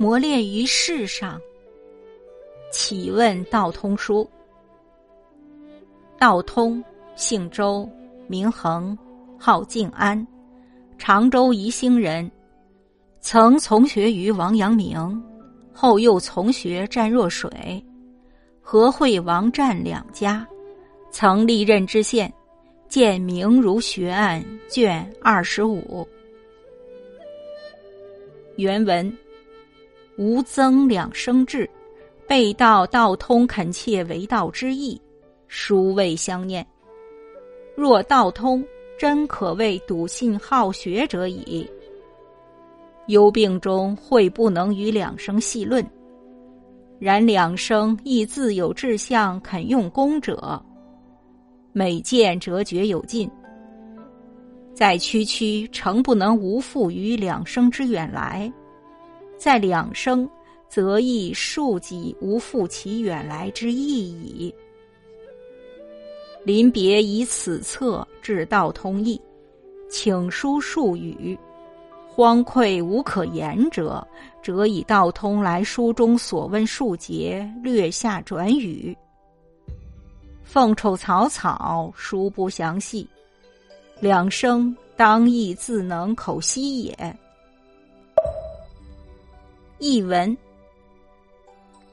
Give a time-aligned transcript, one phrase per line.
[0.00, 1.38] 磨练于世上。
[2.72, 4.26] 启问道通书。
[6.18, 6.82] 道通，
[7.16, 7.86] 姓周，
[8.26, 8.96] 名恒，
[9.38, 10.26] 号静安，
[10.96, 12.30] 常州宜兴人，
[13.20, 15.22] 曾从学于王阳明，
[15.70, 17.50] 后又从学湛若水、
[18.62, 20.48] 和会王湛两家，
[21.10, 22.32] 曾历任知县，
[22.88, 26.08] 见《明儒学案》卷二十五。
[28.56, 29.14] 原文：
[30.20, 31.66] 吾增两生志，
[32.28, 35.00] 背道道通恳切为道之意。
[35.48, 36.64] 殊未相念。
[37.74, 38.62] 若道通，
[38.98, 41.66] 真可谓笃信好学者矣。
[43.06, 45.82] 忧病中会不能与两生细论，
[46.98, 50.62] 然两生亦自有志向，肯用功者，
[51.72, 53.28] 每见哲觉有进。
[54.74, 58.52] 在区区，诚不能无负于两生之远来；
[59.40, 60.28] 在两生，
[60.68, 64.54] 则亦庶几无复其远来之意矣。
[66.44, 69.18] 临别以此册致道通义，
[69.88, 71.38] 请书数语，
[72.06, 74.06] 荒愧无可言者，
[74.42, 78.94] 则以道通来书中所问数节略下转语。
[80.44, 83.08] 奉丑草草，书不详细，
[84.00, 87.18] 两生当亦自能口悉也。
[89.80, 90.36] 译文：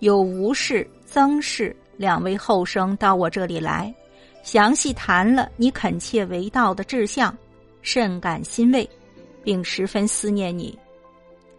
[0.00, 3.94] 有吴氏、曾氏两位后生到我这里来。
[4.42, 7.36] 详细谈了你恳切为道的志向，
[7.82, 8.88] 甚感欣慰，
[9.44, 10.76] 并十分思念你。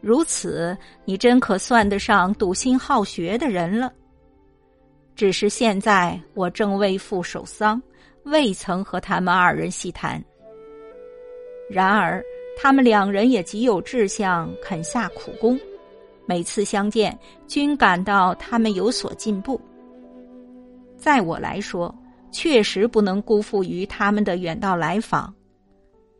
[0.00, 3.92] 如此，你真可算得上笃心好学的人了。
[5.16, 7.82] 只是现在我正为父守丧，
[8.22, 10.22] 未曾和他们二人细谈。
[11.68, 12.22] 然而，
[12.56, 15.58] 他们两人也极有志向，肯下苦功，
[16.26, 19.60] 每次相见，均感到他们有所进步。
[20.96, 21.94] 在我来说，
[22.30, 25.34] 确实不能辜负于他们的远道来访，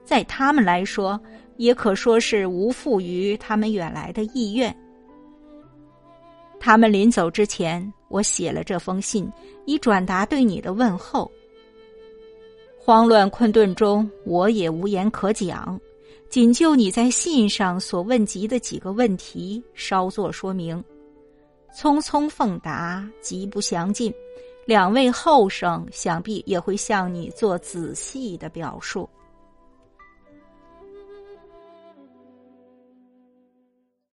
[0.04, 1.21] 在他们来说，
[1.56, 4.77] 也可说是无负于他们远来的意愿。
[6.59, 9.31] 他们临走之前，我写了这封信，
[9.66, 11.31] 以转达对你的问候。
[12.77, 15.81] 慌乱困顿中，我也无言可讲，
[16.28, 20.83] 仅就你在信上所问及的几个问题稍作说明。
[21.75, 24.12] 匆匆奉达，极不详尽。
[24.65, 29.09] 两位后生想必也会向你做仔细的表述。